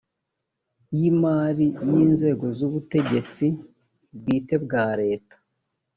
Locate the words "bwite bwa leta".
4.17-5.35